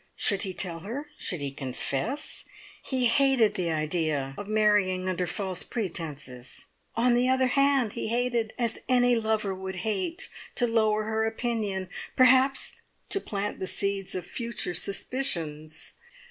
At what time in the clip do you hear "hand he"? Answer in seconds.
7.45-8.07